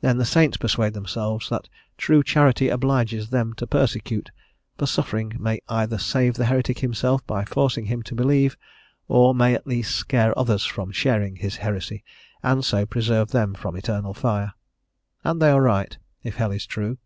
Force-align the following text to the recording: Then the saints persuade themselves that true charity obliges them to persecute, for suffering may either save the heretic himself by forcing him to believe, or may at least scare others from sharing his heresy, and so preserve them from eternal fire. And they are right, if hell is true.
Then 0.00 0.18
the 0.18 0.24
saints 0.24 0.56
persuade 0.56 0.92
themselves 0.92 1.48
that 1.48 1.68
true 1.96 2.24
charity 2.24 2.68
obliges 2.68 3.30
them 3.30 3.52
to 3.52 3.64
persecute, 3.64 4.32
for 4.76 4.86
suffering 4.86 5.36
may 5.38 5.60
either 5.68 5.98
save 5.98 6.34
the 6.34 6.46
heretic 6.46 6.80
himself 6.80 7.24
by 7.28 7.44
forcing 7.44 7.84
him 7.86 8.02
to 8.10 8.16
believe, 8.16 8.56
or 9.06 9.36
may 9.36 9.54
at 9.54 9.64
least 9.64 9.94
scare 9.94 10.36
others 10.36 10.64
from 10.64 10.90
sharing 10.90 11.36
his 11.36 11.54
heresy, 11.62 12.02
and 12.42 12.64
so 12.64 12.84
preserve 12.84 13.30
them 13.30 13.54
from 13.54 13.76
eternal 13.76 14.14
fire. 14.14 14.54
And 15.22 15.40
they 15.40 15.50
are 15.50 15.62
right, 15.62 15.96
if 16.24 16.34
hell 16.38 16.50
is 16.50 16.66
true. 16.66 16.98